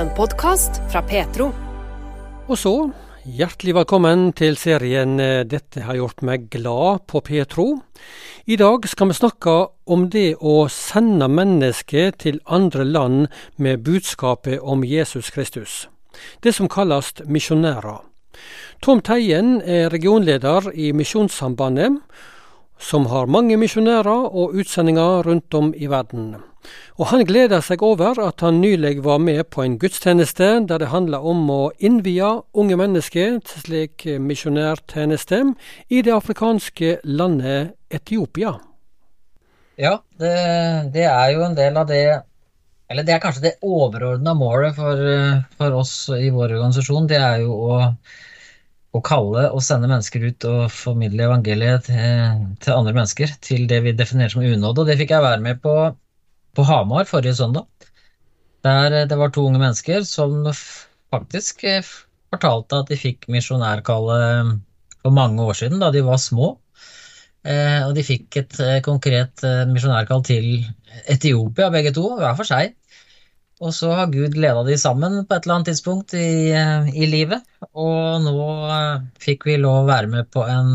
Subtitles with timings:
[0.00, 1.50] En podkast fra Petro.
[2.48, 2.70] Og så,
[3.28, 7.66] hjertelig velkommen til serien eh, 'Dette har gjort meg glad' på Petro.
[8.46, 13.28] I dag skal vi snakke om det å sende mennesker til andre land
[13.58, 15.88] med budskapet om Jesus Kristus.
[16.40, 18.00] Det som kalles misjonærer.
[18.80, 22.00] Tom Teien er regionleder i Misjonssambandet,
[22.80, 26.38] som har mange misjonærer og utsendinger rundt om i verden.
[27.00, 30.90] Og han gleder seg over at han nylig var med på en gudstjeneste der det
[30.92, 35.42] handla om å innvie unge mennesker til slik misjonærtjeneste
[35.88, 38.58] i det afrikanske landet Etiopia.
[39.80, 40.34] Ja, det,
[40.92, 42.02] det, er jo en del av det
[42.90, 45.00] Eller det er kanskje det overordna målet for,
[45.56, 47.06] for, oss i vår organisasjon.
[47.08, 47.76] Det er jo å,
[48.90, 53.34] å, kalle og sende mennesker ut og formidle evangeliet til, til andre mennesker.
[53.44, 54.82] Til det vi definerer som unåde.
[54.82, 55.74] Og det fikk jeg være med på
[56.56, 57.66] på Hamar forrige søndag.
[58.64, 60.42] Der det var to unge mennesker som
[61.10, 61.62] faktisk
[62.30, 64.58] fortalte at de fikk misjonærkallet
[65.00, 66.56] for mange år siden, da de var små.
[67.86, 70.66] Og de fikk et konkret misjonærkall til
[71.08, 72.74] Etiopia, begge to, hver for seg.
[73.60, 76.52] Og så har Gud leda de sammen på et eller annet tidspunkt i,
[76.96, 77.44] i livet.
[77.76, 78.46] Og nå
[79.20, 80.70] fikk vi lov å være med på en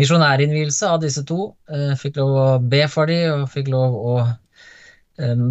[0.00, 1.50] misjonærinnvielse av disse to.
[2.00, 4.16] Fikk lov å be for dem, og fikk lov å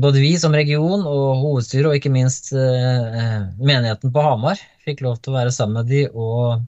[0.03, 5.31] både vi som region og hovedstyret, og ikke minst menigheten på Hamar, fikk lov til
[5.31, 6.65] å være sammen med de og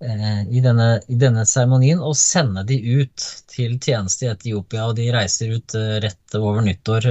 [0.00, 4.86] i denne seremonien og sende de ut til tjeneste i Etiopia.
[4.88, 7.08] Og de reiser ut rett over nyttår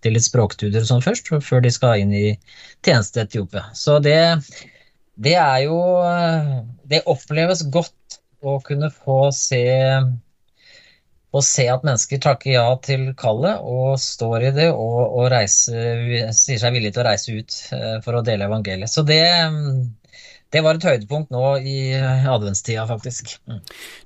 [0.00, 2.26] til litt språkstudier og sånn først, før de skal inn i
[2.80, 3.66] tjeneste i Etiopia.
[3.76, 4.16] Så det,
[5.20, 5.78] det er jo
[6.88, 9.64] Det oppleves godt å kunne få se
[11.30, 16.32] å se at mennesker takker ja til kallet og står i det og, og reiser,
[16.34, 17.58] sier seg villige til å reise ut
[18.02, 18.90] for å dele evangeliet.
[18.90, 19.20] Så det,
[20.50, 23.36] det var et høydepunkt nå i adventstida, faktisk.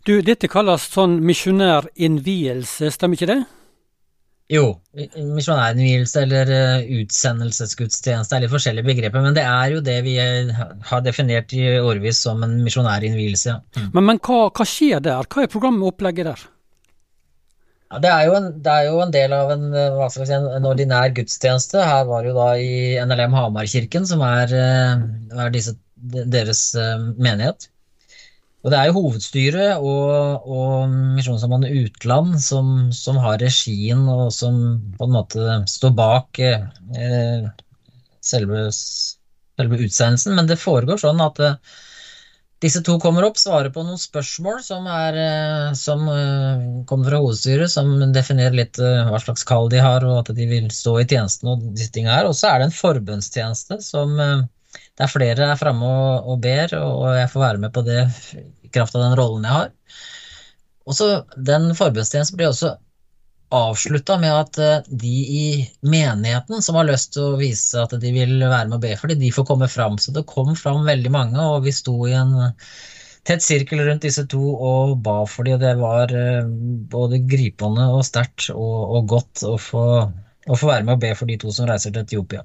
[0.05, 3.43] Du, dette kalles sånn misjonærinnvielse, stemmer ikke det?
[4.53, 6.51] Jo, misjonærinnvielse eller
[6.99, 12.21] utsendelsesgudstjeneste er litt forskjellige begreper, men det er jo det vi har definert i årevis
[12.27, 13.55] som en misjonærinnvielse.
[13.79, 13.87] Mm.
[13.95, 15.25] Men, men hva, hva, skjer der?
[15.33, 16.45] Hva er programopplegget der?
[17.95, 19.65] Ja, det, er en, det, er jo en, del av en,
[20.13, 21.81] si, en, ordinær gudstjeneste.
[21.81, 27.69] Her var det jo da i NLM Hamarkirken, som er, er disse, deres menighet.
[28.65, 34.61] Og det er jo hovedstyret og, og Misjonssambandet Utland som, som, har regien, og som
[34.97, 37.51] på en måte står bak eh,
[38.25, 40.33] selve, selve, utsendelsen.
[40.39, 41.59] Men det foregår sånn at eh,
[42.65, 45.19] disse to kommer opp, svarer på noen spørsmål som, er,
[45.77, 46.07] som
[46.89, 50.71] kommer fra hovedstyret, som definerer litt hva slags kall de har, og at de vil
[50.73, 52.25] stå i tjenesten og disse her.
[52.25, 54.17] Og så er det en forbønnstjeneste som
[54.99, 58.01] der flere er framme og, og, ber, og jeg får være med på det
[58.65, 59.71] i kraft av den rollen jeg har.
[60.85, 62.75] Og så Den forbudstjenesten blir også
[63.55, 65.47] avslutta med at de i
[65.87, 69.13] menigheten som har lyst til å vise at de vil være med og be for
[69.13, 69.99] dem, de får komme fram.
[70.01, 72.35] Så det kom fram veldig mange, og vi sto i en
[73.25, 76.17] tett sirkel rundt disse to og ba for dem, og det var
[76.93, 79.87] både gripende og sterkt og, og, godt å få,
[80.49, 82.45] å få være med og be for de to som reiser til Etiopia.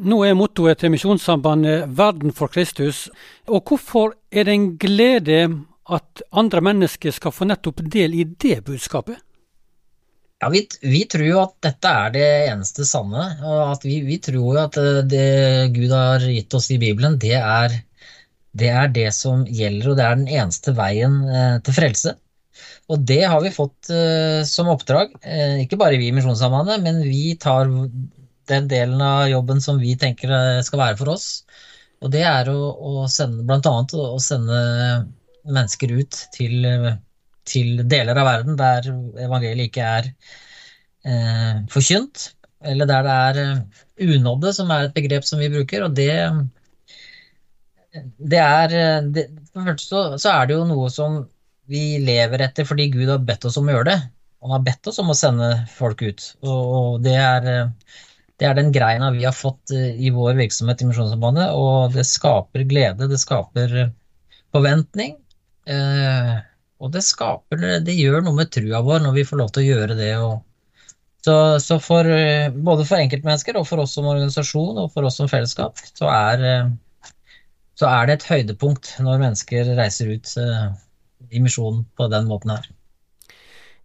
[0.00, 3.10] Nå er mottoet til Misjonssambandet 'Verden for Kristus'.
[3.52, 5.40] Og hvorfor er det en glede
[5.92, 9.18] at andre mennesker skal få nettopp del i det budskapet?
[10.40, 13.26] Ja, vi, vi, tror jo at dette er det eneste sanne.
[13.44, 14.78] og at vi, vi tror jo at
[15.10, 17.74] det Gud har gitt oss i Bibelen, det er,
[18.56, 22.14] det er, det som gjelder, og det er den eneste veien eh, til frelse.
[22.88, 27.04] Og det har vi fått eh, som oppdrag, eh, ikke bare vi i Misjonssambandet, men
[27.04, 27.68] vi tar
[28.50, 30.32] den delen av jobben som vi tenker
[30.66, 31.28] skal være for oss.
[32.00, 34.60] Og det er å, å sende, annet å sende
[35.46, 36.66] mennesker ut til
[37.50, 38.86] til deler av verden der
[39.24, 45.40] evangeliet ikke er eh, forkynt, eller der det er unådde, som er et begrep som
[45.40, 45.86] vi bruker.
[45.86, 46.12] Og det,
[48.18, 48.76] det er
[49.14, 51.22] det, For første så, så, er det jo noe som
[51.70, 53.98] vi lever etter fordi Gud har bedt oss om å gjøre det.
[54.40, 56.30] Han har bedt oss om å sende folk ut.
[56.48, 57.50] Og det, er,
[58.40, 62.64] det er den greina vi har fått i vår virksomhet i Misjonssambandet, og det skaper
[62.68, 63.90] glede, det skaper
[64.54, 65.18] forventning.
[65.68, 66.38] Eh,
[66.80, 69.66] og det skaper, det gjør noe med trua vår når vi får lov til å
[69.74, 70.14] gjøre det.
[71.26, 72.08] så, så for,
[72.56, 76.72] både for enkeltmennesker og for oss som organisasjon og for oss som fellesskap, så er,
[77.76, 80.32] så er det et høydepunkt når mennesker reiser ut
[81.28, 82.70] i misjonen på den måten her.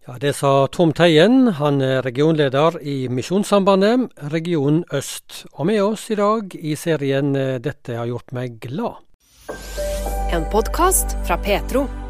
[0.06, 5.42] Ja, Det sa Tom Teien, han er regionleder i Misjonssambandet, region øst.
[5.58, 9.02] Og med oss i dag i serien 'Dette har gjort meg glad'.
[10.30, 12.05] En podkast fra Petro.